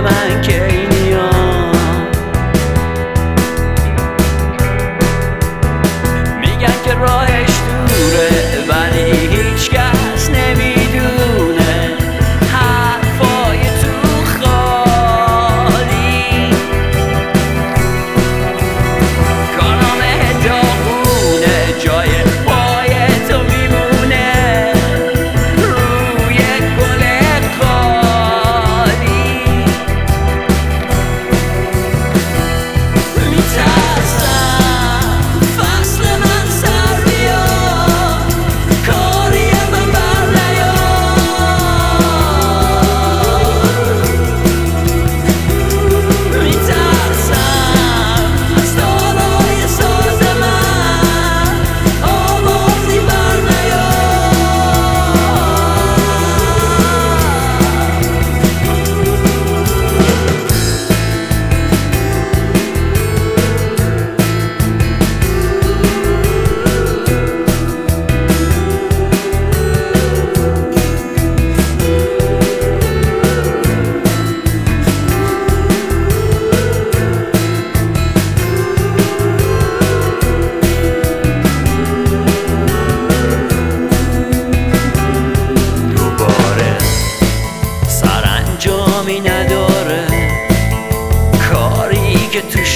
[0.00, 0.89] 狭い経緯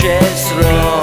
[0.04, 0.93] przez roll.